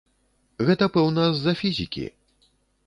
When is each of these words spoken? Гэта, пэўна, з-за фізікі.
Гэта, 0.69 0.89
пэўна, 0.95 1.21
з-за 1.37 1.53
фізікі. 1.61 2.05